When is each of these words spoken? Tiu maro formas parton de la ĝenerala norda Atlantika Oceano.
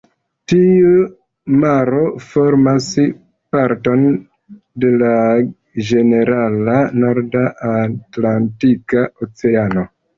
Tiu 0.51 0.93
maro 1.63 1.99
formas 2.29 2.87
parton 3.57 4.09
de 4.85 4.93
la 5.05 5.15
ĝenerala 5.93 6.83
norda 7.07 7.49
Atlantika 7.79 9.11
Oceano. 9.27 9.91